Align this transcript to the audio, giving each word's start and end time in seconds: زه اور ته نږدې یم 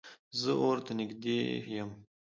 زه 0.39 0.51
اور 0.61 0.77
ته 0.85 0.91
نږدې 0.99 1.37
یم 1.75 1.89